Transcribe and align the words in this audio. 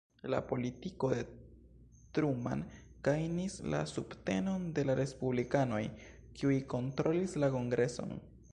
La 0.33 0.37
politiko 0.51 1.09
de 1.11 1.25
Truman 2.17 2.63
gajnis 3.09 3.57
la 3.75 3.81
subtenon 3.91 4.65
de 4.79 4.87
la 4.91 4.97
respublikanoj 5.03 5.83
kiuj 6.41 6.57
kontrolis 6.75 7.37
la 7.45 7.55
kongreson. 7.59 8.17